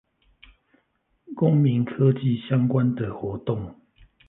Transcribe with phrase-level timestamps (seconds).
[1.35, 3.79] 公民科技相關的活動